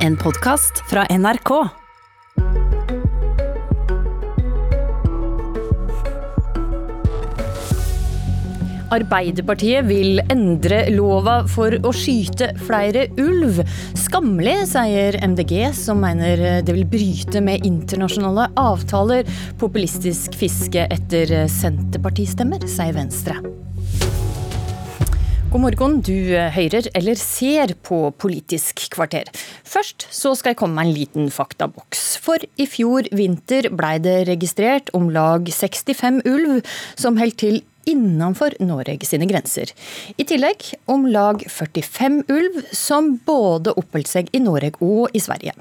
[0.00, 1.50] En podkast fra NRK.
[8.96, 13.60] Arbeiderpartiet vil endre lova for å skyte flere ulv.
[14.00, 19.28] Skammelig, sier MDG, som mener det vil bryte med internasjonale avtaler.
[19.60, 23.36] Populistisk fiske etter Senterpartistemmer, sier Venstre.
[25.50, 29.26] God morgen, du hører eller ser på Politisk kvarter.
[29.66, 32.04] Først så skal jeg komme med en liten faktaboks.
[32.22, 36.60] For i fjor vinter blei det registrert om lag 65 ulv
[36.94, 37.58] som holdt til
[37.90, 39.74] innenfor Norge sine grenser.
[40.14, 45.56] I tillegg om lag 45 ulv som både oppholdt seg i Norge og i Sverige.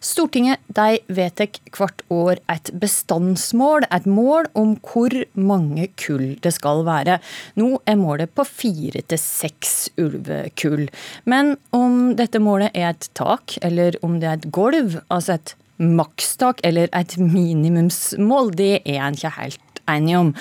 [0.00, 6.84] Stortinget de vedtar hvert år et bestandsmål, et mål om hvor mange kull det skal
[6.86, 7.18] være.
[7.60, 10.86] Nå er målet på fire til seks ulvekull.
[11.24, 15.56] Men om dette målet er et tak, eller om det er et gulv, altså et
[15.76, 20.34] makstak eller et minimumsmål, det er en ikke helt enig om.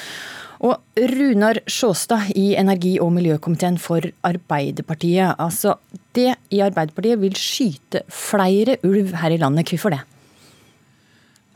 [0.66, 5.35] Og Runar Sjåstad i energi- og miljøkomiteen for Arbeiderpartiet.
[5.38, 5.75] Altså,
[6.17, 9.69] det i Arbeiderpartiet vil skyte flere ulv her i landet.
[9.69, 10.02] Hvorfor det?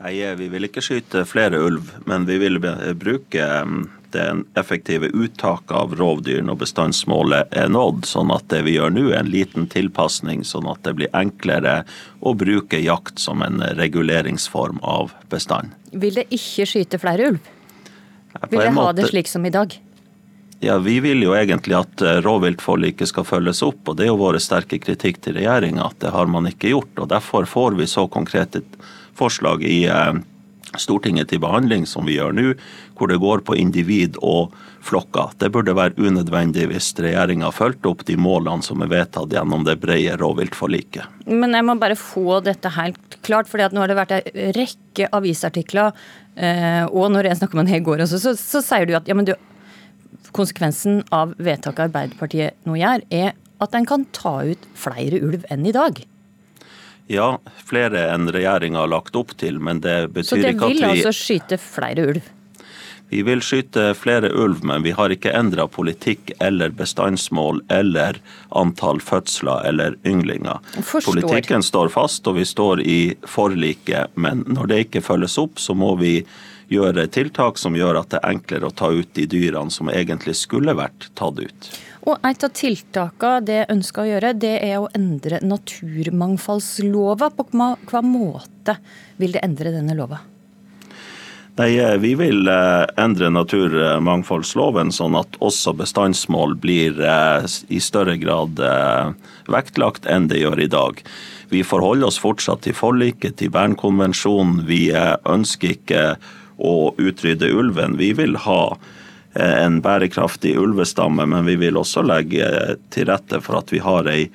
[0.00, 2.56] Nei, Vi vil ikke skyte flere ulv, men vi vil
[2.96, 8.06] bruke um, det effektive uttaket av rovdyr når bestandsmålet er nådd.
[8.06, 11.82] Sånn at det vi gjør nå er en liten tilpasning, sånn at det blir enklere
[12.22, 15.74] å bruke jakt som en reguleringsform av bestand.
[15.92, 17.56] Vil det ikke skyte flere ulv?
[18.48, 19.74] Vil dere ha det slik som i dag?
[20.60, 24.18] Ja, Vi vil jo egentlig at eh, rovviltforliket skal følges opp, og det er jo
[24.20, 26.92] våre sterke kritikk til regjeringa at det har man ikke gjort.
[27.00, 28.60] og Derfor får vi så konkrete
[29.16, 30.20] forslag i eh,
[30.78, 32.52] Stortinget til behandling som vi gjør nå,
[32.98, 34.54] hvor det går på individ og
[34.86, 35.34] flokker.
[35.40, 39.80] Det burde være unødvendig hvis regjeringa fulgte opp de målene som er vedtatt gjennom det
[39.82, 41.26] brede rovviltforliket.
[41.26, 45.10] Men jeg må bare få dette helt klart, for nå har det vært en rekke
[45.16, 45.96] avisartikler,
[46.36, 49.10] eh, og når jeg snakker med deg i går også, så, så, sier du at
[49.10, 49.34] ja, du,
[50.36, 55.66] konsekvensen av vedtaket Arbeiderpartiet nå gjør, er at en kan ta ut flere ulv enn
[55.68, 56.00] i dag.
[57.10, 60.68] Ja, flere enn regjeringa har lagt opp til, men det betyr ikke at vi Så
[60.68, 62.28] det vil altså skyte flere ulv?
[63.10, 68.20] Vi vil skyte flere ulv, men vi har ikke endra politikk eller bestandsmål eller
[68.54, 70.62] antall fødsler eller ynglinger.
[70.78, 75.74] Politikken står fast, og vi står i forliket, men når det ikke følges opp, så
[75.74, 76.20] må vi
[76.70, 80.36] gjøre tiltak som gjør at det er enklere å ta ut de dyrene som egentlig
[80.38, 81.70] skulle vært tatt ut.
[82.08, 87.30] Og Et av tiltakene det ønsker å gjøre, det er å endre naturmangfoldslova.
[87.36, 88.78] På hva måte
[89.20, 90.22] vil det endre denne lova?
[91.60, 98.16] Nei, eh, Vi vil eh, endre naturmangfoldsloven sånn at også bestandsmål blir eh, i større
[98.20, 98.62] grad
[99.50, 101.02] vektlagt enn det gjør i dag.
[101.50, 104.62] Vi forholder oss fortsatt til forliket, til Bernkonvensjonen.
[104.70, 106.04] Vi ønsker ikke
[106.56, 107.98] å utrydde ulven.
[107.98, 108.62] Vi vil ha
[109.34, 112.46] en bærekraftig ulvestamme, men vi vil også legge
[112.90, 114.30] til rette for at vi har ei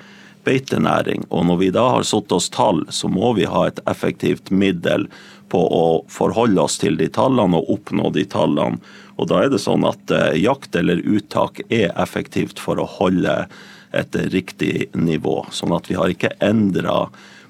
[0.45, 1.25] beitenæring.
[1.29, 5.07] Og når vi da har satt oss tall, så må vi ha et effektivt middel
[5.51, 8.79] på å forholde oss til de tallene og oppnå de tallene.
[9.19, 13.45] Og da er det sånn at eh, jakt eller uttak er effektivt for å holde
[13.95, 15.45] et riktig nivå.
[15.55, 17.05] Sånn at vi har ikke endra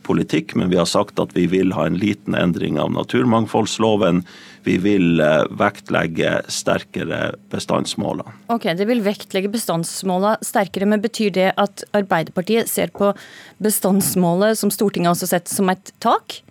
[0.06, 4.24] politikk, men vi har sagt at vi vil ha en liten endring av naturmangfoldsloven.
[4.66, 8.32] Vi vil eh, vektlegge sterkere bestandsmåler.
[8.54, 13.14] Ok, Det vil vektlegge bestandsmålene sterkere, men betyr det at Arbeiderpartiet ser på
[13.62, 16.42] bestandsmålet som Stortinget har sett som et tak?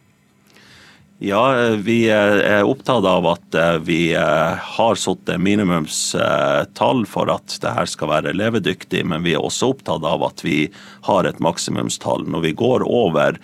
[1.24, 1.42] Ja,
[1.80, 7.88] vi er opptatt av at eh, vi eh, har satt minimumstall for at det her
[7.88, 10.66] skal være levedyktig, men vi er også opptatt av at vi
[11.08, 12.26] har et maksimumstall.
[12.28, 13.40] Når vi går over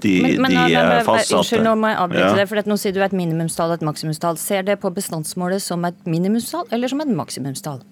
[0.00, 2.34] de, men, men, de eh, fastsatte Unnskyld, nå må jeg avbryte ja.
[2.38, 2.48] det.
[2.48, 4.40] for Nå sier du et minimumstall og et maksimumstall.
[4.40, 7.82] Ser det på bestandsmålet som et minimumstall eller som et maksimumstall?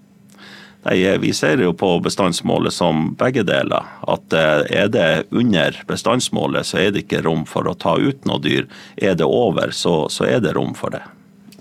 [0.86, 3.88] Nei, Vi ser jo på bestandsmålet som begge deler.
[4.06, 8.22] At eh, er det under bestandsmålet, så er det ikke rom for å ta ut
[8.28, 8.68] noe dyr.
[8.94, 11.02] Er det over, så, så er det rom for det.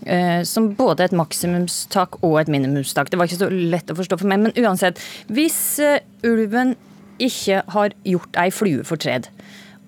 [0.06, 3.10] Eh, som både et maksimumstak og et minimumstak.
[3.10, 4.46] Det var ikke så lett å forstå for meg.
[4.46, 5.02] Men uansett,
[5.34, 6.76] hvis eh, ulven
[7.18, 9.32] ikke har gjort ei flue fortred,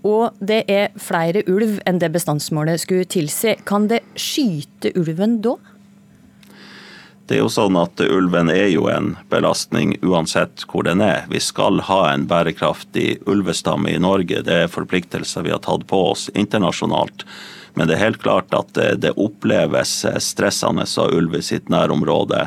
[0.07, 5.57] og det er flere ulv enn det bestandsmålet skulle tilsi, kan det skyte ulven da?
[7.28, 11.26] Det er jo sånn at Ulven er jo en belastning uansett hvor den er.
[11.28, 14.40] Vi skal ha en bærekraftig ulvestamme i Norge.
[14.48, 17.26] Det er forpliktelser vi har tatt på oss internasjonalt.
[17.76, 22.46] Men det er helt klart at det oppleves stressende av ulv i sitt nærområde.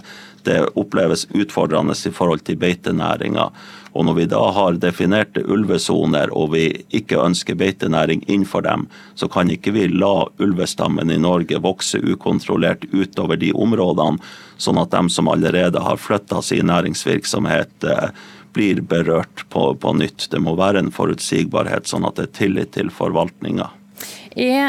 [0.49, 3.51] Det oppleves utfordrende i forhold til beitenæringa.
[3.93, 6.65] Og Når vi da har definerte ulvesoner og vi
[6.95, 8.87] ikke ønsker beitenæring innenfor dem,
[9.19, 14.23] så kan ikke vi la ulvestammen i Norge vokse ukontrollert utover de områdene,
[14.61, 18.15] sånn at de som allerede har flytta sin næringsvirksomhet, eh,
[18.53, 20.29] blir berørt på, på nytt.
[20.31, 23.69] Det må være en forutsigbarhet, sånn at det er tillit til forvaltninga.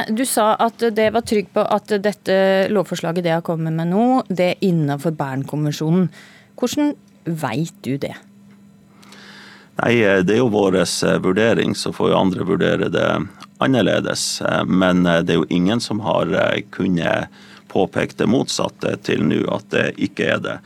[0.10, 2.36] Du sa at det var trygg på at dette
[2.74, 6.10] lovforslaget det har kommet med nå, det er innenfor Bernkonvensjonen.
[6.58, 6.96] Hvordan
[7.26, 8.16] veit du det?
[9.82, 13.08] Nei, Det er jo vår eh, vurdering, så får jo andre vurdere det
[13.58, 14.42] annerledes.
[14.46, 16.30] Eh, men eh, det er jo ingen som har
[16.70, 17.42] kunnet
[17.72, 20.58] påpeke det motsatte til nå, at det ikke er det.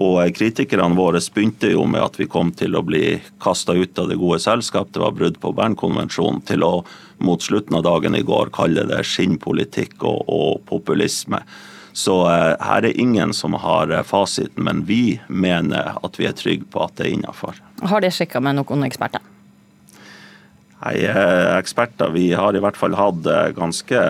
[0.00, 4.06] Og Kritikerne våre begynte jo med at vi kom til å bli kasta ut av
[4.08, 4.92] det gode selskap.
[4.94, 6.84] Det var brudd på Bernkonvensjonen, til å
[7.26, 11.42] mot slutten av dagen i går kalle det skinnpolitikk og, og populisme.
[11.92, 16.36] Så eh, her er ingen som har eh, fasiten, men vi mener at vi er
[16.36, 17.58] trygge på at det er innafor.
[17.82, 19.24] Har det sjekka med noen eksperter?
[20.80, 23.26] Nei, eh, eksperter, Vi har i hvert fall hatt
[23.56, 24.00] ganske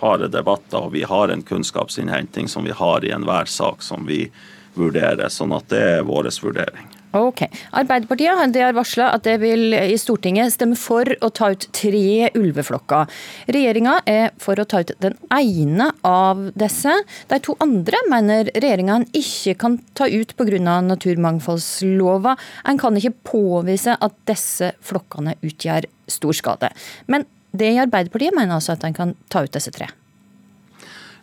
[0.00, 4.26] harde debatter, og vi har en kunnskapsinnhenting som vi har i enhver sak som vi
[4.74, 5.28] vurderer.
[5.28, 6.95] Sånn at det er vår vurdering.
[7.16, 7.42] Ok.
[7.76, 13.10] Arbeiderpartiet har varsla at det vil i Stortinget stemme for å ta ut tre ulveflokker.
[13.52, 16.92] Regjeringa er for å ta ut den ene av disse.
[17.30, 20.80] De to andre mener regjeringa ikke kan ta ut pga.
[20.86, 22.36] naturmangfoldslova.
[22.68, 26.70] En kan ikke påvise at disse flokkene utgjør stor skade.
[27.06, 27.26] Men
[27.56, 29.88] det i Arbeiderpartiet mener altså at en kan ta ut disse tre.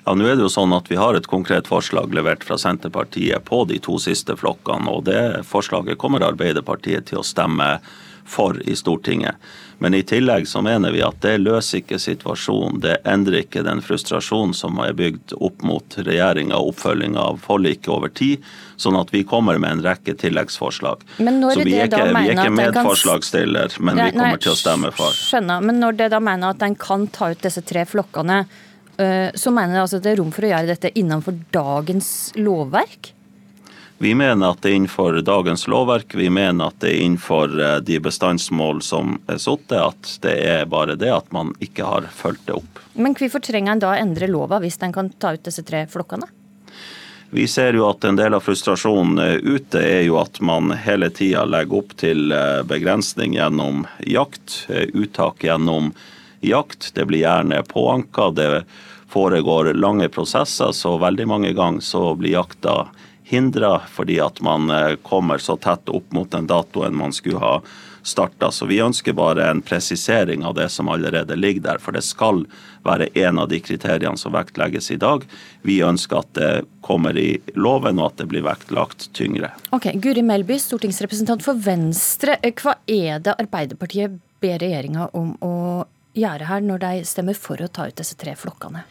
[0.06, 3.46] Ja, nå er det jo sånn at Vi har et konkret forslag levert fra Senterpartiet
[3.48, 4.90] på de to siste flokkene.
[4.92, 7.80] og Det forslaget kommer Arbeiderpartiet til å stemme
[8.26, 9.36] for i Stortinget.
[9.78, 12.80] Men i tillegg så mener vi at det løser ikke situasjonen.
[12.84, 17.90] Det endrer ikke den frustrasjonen som er bygd opp mot regjeringa og oppfølginga av forliket
[17.92, 18.44] over tid.
[18.80, 21.04] Sånn at vi kommer med en rekke tilleggsforslag.
[21.18, 24.60] så vi er ikke, vi er ikke medforslagsstiller, men nei, vi kommer nei, til å
[24.60, 25.12] stemme for.
[25.20, 28.46] Skjønner, Men når det da mener at en kan ta ut disse tre flokkene,
[28.94, 32.08] så mener jeg altså at det er rom for å gjøre dette innenfor dagens
[32.38, 33.14] lovverk?
[34.04, 36.16] Vi mener at det er innenfor dagens lovverk.
[36.20, 39.72] Vi mener at det er innenfor eh, de bestandsmål som er satt.
[39.72, 42.82] At det er bare det at man ikke har fulgt det opp.
[43.00, 46.28] Men hvorfor trenger en da endre lova hvis en kan ta ut disse tre flokkene?
[47.34, 51.48] Vi ser jo at en del av frustrasjonen ute er jo at man hele tida
[51.48, 56.10] legger opp til eh, begrensning gjennom jakt, uttak gjennom jakt.
[56.94, 58.30] Det blir gjerne påanka.
[58.36, 58.64] Det
[59.14, 62.88] foregår lange prosesser, så veldig mange ganger så blir jakta
[63.24, 67.62] hindra fordi at man eh, kommer så tett opp mot den datoen man skulle ha
[68.04, 68.52] starta.
[68.52, 71.80] Så vi ønsker bare en presisering av det som allerede ligger der.
[71.80, 72.44] For det skal
[72.84, 75.24] være en av de kriteriene som vektlegges i dag.
[75.62, 76.52] Vi ønsker at det
[76.84, 79.54] kommer i loven, og at det blir vektlagt tyngre.
[79.72, 82.38] Ok, Guri Melby, stortingsrepresentant for Venstre.
[82.60, 85.56] Hva er det Arbeiderpartiet ber regjeringa om å
[86.18, 88.86] gjøre her når de stemmer for å ta ut disse tre flokkene?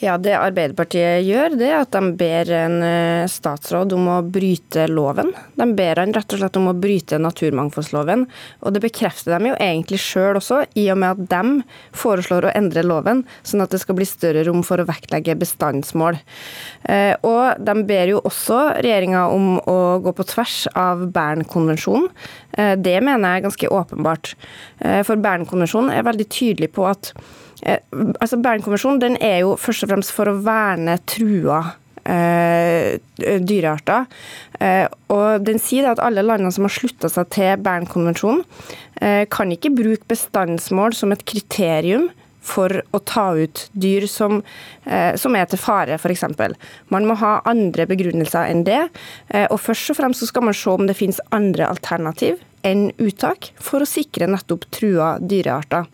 [0.00, 4.86] Ja, Det Arbeiderpartiet gjør, det er at de ber en eh, statsråd om å bryte
[4.88, 5.28] loven.
[5.60, 8.22] De ber han rett og slett om å bryte naturmangfoldsloven.
[8.64, 12.52] Og det bekrefter de jo egentlig sjøl også, i og med at de foreslår å
[12.56, 16.16] endre loven, sånn at det skal bli større rom for å vektlegge bestandsmål.
[16.88, 22.08] Eh, og de ber jo også regjeringa om å gå på tvers av Bernkonvensjonen.
[22.56, 24.32] Eh, det mener jeg er ganske åpenbart.
[25.04, 27.12] For Bernkonvensjonen er veldig tydelig på at
[27.62, 31.60] altså Bernkonvensjonen den er jo først og fremst for å verne trua
[32.04, 34.06] eh, dyrearter.
[34.60, 38.44] Eh, og den sier at alle landene som har slutta seg til Bernkonvensjonen,
[39.00, 44.42] eh, kan ikke bruke bestandsmål som et kriterium for å ta ut dyr som,
[44.86, 46.24] eh, som er til fare, f.eks.
[46.88, 48.88] Man må ha andre begrunnelser enn det.
[49.28, 53.52] Eh, og først og fremst skal man se om det finnes andre alternativ enn uttak,
[53.56, 55.86] for å sikre nettopp trua dyrearter.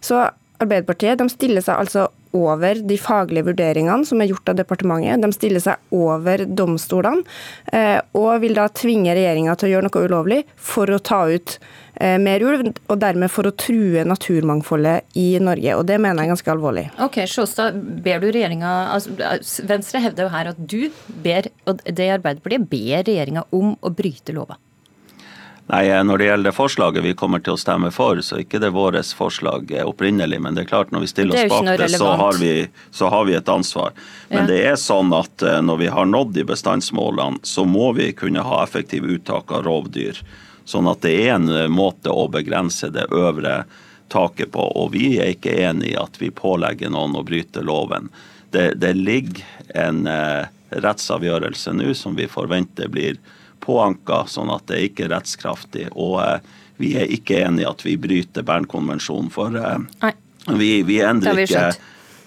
[0.00, 0.20] Så
[0.62, 5.20] Arbeiderpartiet de stiller seg altså over de faglige vurderingene som er gjort av departementet.
[5.22, 7.24] De stiller seg over domstolene,
[7.72, 11.58] eh, og vil da tvinge regjeringa til å gjøre noe ulovlig for å ta ut
[12.00, 15.76] eh, mer ulv, og dermed for å true naturmangfoldet i Norge.
[15.76, 16.88] og Det mener jeg er ganske alvorlig.
[17.04, 20.82] Ok, Sjåstad, ber du regjeringa, altså, Venstre hevder jo her at du
[21.24, 24.56] ber, og det Arbeiderpartiet ber regjeringa om å bryte lova.
[25.72, 28.74] Nei, Når det gjelder forslaget vi kommer til å stemme for, så er ikke det
[28.74, 30.36] vårt forslag opprinnelig.
[30.44, 32.50] Men det er klart når vi stiller oss bak det, så har, vi,
[32.92, 33.94] så har, vi, et ansvar.
[34.28, 34.50] Men ja.
[34.50, 38.44] det er sånn at eh, når vi har nådd de bestandsmålene, så må vi kunne
[38.44, 40.20] ha effektive uttak av rovdyr.
[40.68, 43.62] Sånn at det er en eh, måte å begrense det øvre
[44.12, 44.68] taket på.
[44.76, 48.12] Og vi er ikke enig i at vi pålegger noen å bryte loven.
[48.52, 49.40] Det, det ligger
[49.72, 50.52] en eh,
[50.84, 53.16] rettsavgjørelse nå som vi forventer blir
[53.62, 55.88] påanka, sånn at det ikke er rettskraftig.
[55.92, 56.18] Og
[56.82, 59.54] vi er ikke enig i at vi bryter Bernkonvensjonen, for
[60.58, 61.68] vi, vi, endrer ikke,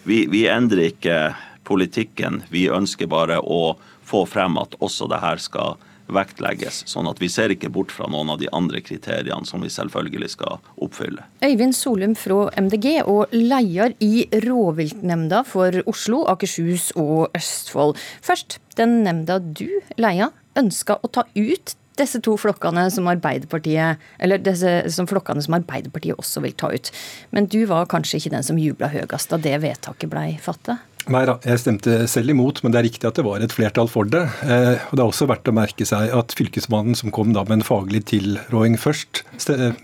[0.08, 1.20] vi, vi endrer ikke
[1.68, 2.44] politikken.
[2.54, 3.76] Vi ønsker bare å
[4.06, 5.76] få frem at også det her skal
[6.14, 6.84] vektlegges.
[6.90, 10.32] Sånn at vi ser ikke bort fra noen av de andre kriteriene som vi selvfølgelig
[10.36, 11.26] skal oppfylle.
[11.46, 17.98] Øyvind Solum fra MDG og leder i rovviltnemnda for Oslo, Akershus og Østfold.
[18.26, 24.42] Først, den nemnda du leia, ønska å ta ut disse to flokkene som Arbeiderpartiet eller
[24.44, 26.92] disse som flokkene som Arbeiderpartiet også vil ta ut.
[27.32, 30.84] Men du var kanskje ikke den som jubla høyest da det vedtaket blei fattet?
[31.06, 33.90] Nei da, jeg stemte selv imot, men det er riktig at det var et flertall
[33.92, 34.24] for det.
[34.42, 37.60] Eh, og Det er også verdt å merke seg at Fylkesmannen, som kom da med
[37.60, 39.22] en faglig tilråding først,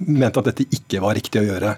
[0.02, 1.76] mente at dette ikke var riktig å gjøre.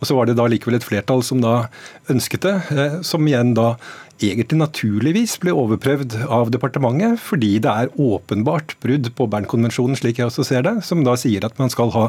[0.00, 1.68] Og Så var det da likevel et flertall som da
[2.08, 3.74] ønsket det, eh, som igjen da
[4.22, 10.30] egentlig naturligvis ble overprøvd av departementet, fordi det er åpenbart brudd på Bernkonvensjonen, slik jeg
[10.30, 12.06] også ser det, som da sier at man skal ha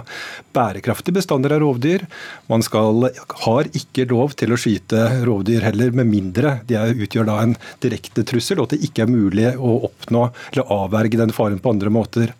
[0.55, 2.05] bærekraftige bestander av rovdyr.
[2.51, 3.09] Man skal,
[3.43, 8.25] har ikke lov til å skyte rovdyr heller, med mindre de utgjør da en direkte
[8.27, 11.93] trussel, og at det ikke er mulig å oppnå eller avverge den faren på andre
[11.93, 12.35] måter.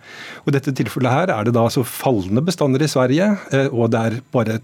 [0.46, 3.92] Og I dette tilfellet her er det da altså fallende bestander i Sverige, eh, og
[3.94, 4.62] det er bare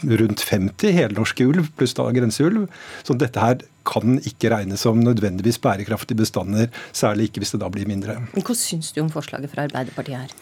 [0.00, 2.66] rundt 50 helnorske ulv pluss da grenseulv.
[3.04, 7.70] Så dette her kan ikke regnes som nødvendigvis bærekraftige bestander, særlig ikke hvis det da
[7.72, 8.16] blir mindre.
[8.36, 10.34] Hva syns du om forslaget fra Arbeiderpartiet her?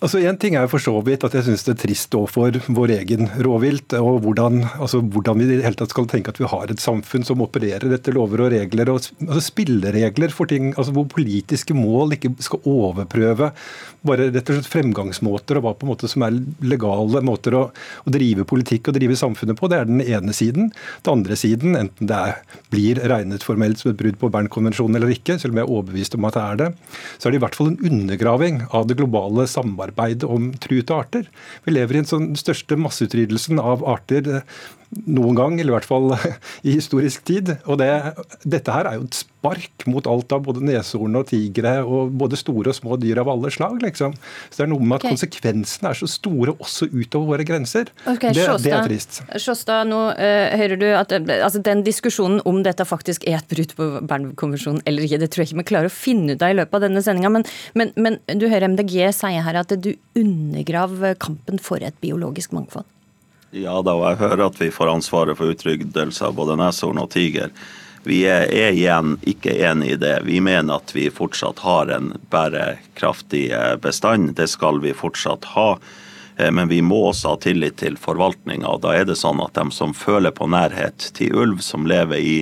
[0.00, 2.92] Altså En ting er for så vidt at jeg syns det er trist for vår
[2.96, 6.48] egen råvilt, og hvordan, altså hvordan, vi i det hele tatt skal tenke at vi
[6.50, 10.94] har et samfunn som opererer etter lover og regler, og altså spilleregler for ting, altså
[10.96, 13.52] hvor politiske mål ikke skal overprøve
[14.06, 17.62] bare rett og slett fremgangsmåter og hva på en måte som er legale måter å,
[18.06, 19.70] å drive politikk og drive samfunnet på.
[19.70, 20.70] Det er den ene siden.
[21.02, 24.98] Den andre siden, enten det er, blir blir regnet formelt som et brudd på Bernkonvensjonen
[24.98, 26.68] eller ikke, selv om jeg er overbevist om at det er det,
[27.16, 31.28] så er det i hvert fall en undergraving av det globale samarbeidet om truede arter.
[31.66, 34.42] Vi lever i en sånn største masseutryddelsen av arter
[35.06, 36.12] noen gang, eller i hvert fall
[36.66, 37.56] i historisk tid.
[37.66, 37.90] Og det,
[38.46, 42.38] dette her er jo et spark mot alt av både neshorn og tigre og både
[42.38, 43.78] store og små dyr av alle slag.
[43.82, 44.16] liksom.
[44.50, 45.16] Så det er noe med at okay.
[45.16, 47.92] konsekvensene er så store også utover våre grenser.
[48.04, 49.20] Okay, det, Sjåstad, det, er trist.
[49.42, 53.76] Sjåstad, nå uh, hører du at altså, den diskusjonen om dette faktisk er et brudd
[53.78, 56.58] på Bernkonvensjonen eller ikke, det tror jeg ikke vi klarer å finne ut av i
[56.58, 57.32] løpet av denne sendinga.
[57.38, 57.46] Men,
[57.78, 62.86] men, men du hører MDG si her at du undergraver kampen for et biologisk mangfold.
[63.54, 67.12] Ja da, og jeg hører at vi får ansvaret for utryddelse av både neshorn og
[67.14, 67.52] tiger.
[68.06, 70.20] Vi er, igjen ikke enig i det.
[70.26, 74.36] Vi mener at vi fortsatt har en bærekraftig eh, bestand.
[74.38, 75.72] Det skal vi fortsatt ha.
[76.36, 78.76] Eh, men vi må også ha tillit til forvaltninga.
[78.82, 82.36] Da er det sånn at de som føler på nærhet til ulv, som lever i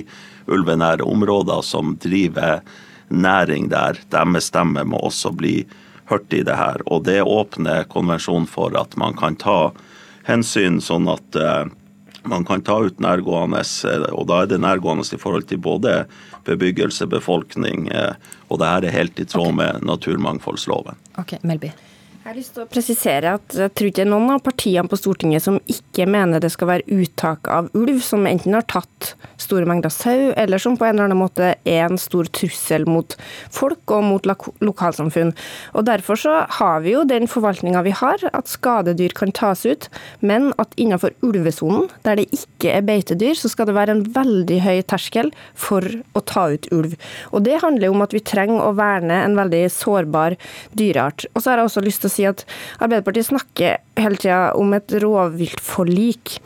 [0.45, 2.61] ulvenære områder, som driver
[3.09, 5.63] næring der, deres stemme må også bli
[6.09, 6.81] hørt i det her.
[6.85, 9.59] Og det åpner konvensjonen for at man kan ta
[10.25, 11.65] hensyn, sånn at uh,
[12.25, 16.03] man kan ta ut nærgående, eh, og da er det nærgående i forhold til både
[16.47, 18.13] bebyggelse, befolkning, uh,
[18.49, 19.59] og det her er helt i tråd okay.
[19.61, 20.97] med naturmangfoldsloven.
[21.21, 21.71] Ok, Melby.
[22.25, 25.43] Jeg har lyst til å presisere at jeg tror ikke noen av partiene på Stortinget
[25.45, 29.93] som ikke mener det skal være uttak av ulv som enten har tatt store mengder
[29.93, 33.13] sau, eller som på en eller annen måte er en stor trussel mot
[33.53, 35.35] folk og mot lokalsamfunn.
[35.77, 39.85] Og Derfor så har vi jo den forvaltninga vi har, at skadedyr kan tas ut,
[40.25, 44.59] men at innenfor ulvesonen, der det ikke er beitedyr, så skal det være en veldig
[44.65, 45.85] høy terskel for
[46.17, 46.97] å ta ut ulv.
[47.29, 50.39] Og Det handler om at vi trenger å verne en veldig sårbar
[50.73, 51.29] dyreart.
[51.35, 52.45] Og så har jeg også lyst til å si at
[52.79, 56.39] Arbeiderpartiet snakker hele tida om et rovviltforlik.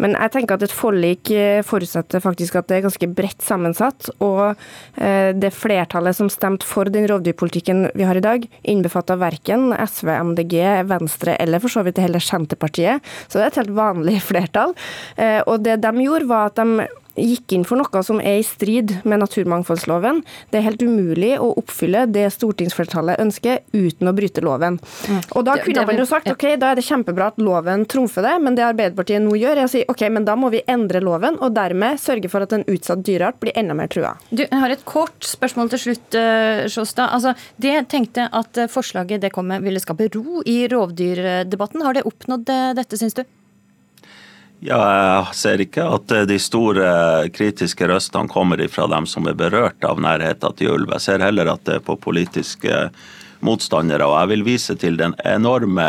[0.00, 4.08] Men jeg tenker at et forlik eh, forutsetter faktisk at det er ganske bredt sammensatt.
[4.24, 4.54] Og
[4.96, 10.10] eh, det flertallet som stemte for den rovdyrpolitikken vi har i dag, innbefatta verken SV,
[10.32, 10.56] MDG,
[10.90, 13.04] Venstre eller for så vidt heller Senterpartiet.
[13.28, 14.74] Så det er et helt vanlig flertall.
[15.16, 18.46] Eh, og det de gjorde, var at de gikk inn for noe som er i
[18.46, 20.22] strid med naturmangfoldsloven.
[20.50, 24.78] Det er helt umulig å oppfylle det stortingsflertallet ønsker uten å bryte loven.
[25.08, 25.20] Mm.
[25.36, 28.34] Og Da kunne man jo sagt ok, da er det kjempebra at loven trumfer det,
[28.44, 31.38] men det Arbeiderpartiet nå gjør, er å si ok, men da må vi endre loven,
[31.42, 34.14] og dermed sørge for at en utsatt dyreart blir enda mer trua.
[34.30, 37.12] Du, jeg har et kort spørsmål til slutt, eh, Sjåstad.
[37.12, 41.84] Altså, det tenkte at eh, forslaget det kom med ville skape ro i rovdyrdebatten.
[41.84, 43.24] Har det oppnådd eh, dette, syns du?
[44.62, 46.84] Ja, jeg ser ikke at de store
[47.34, 50.92] kritiske røstene kommer fra dem som er berørt av nærheten til ulv.
[50.94, 52.84] Jeg ser heller at det er på politiske
[53.42, 54.06] motstandere.
[54.06, 55.88] Og jeg vil vise til den enorme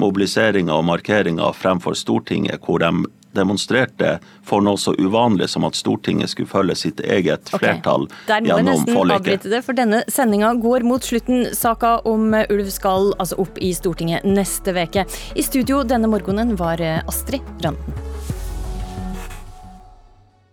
[0.00, 3.04] mobiliseringa og markeringa fremfor Stortinget, hvor de
[3.34, 8.26] demonstrerte for noe så uvanlig som at Stortinget skulle følge sitt eget flertall okay.
[8.30, 11.48] Der må jeg nesten avbryte det, for denne sendinga går mot slutten.
[11.54, 15.06] Saka om ulv skal altså opp i Stortinget neste veke.
[15.34, 18.02] I studio denne morgenen var Astrid Randen.